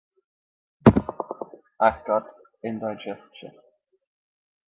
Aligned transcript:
I've 1.79 2.03
got 2.07 2.31
indigestion. 2.63 3.51